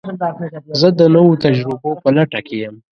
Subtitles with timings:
[0.79, 2.75] زه د نوو تجربو په لټه کې یم.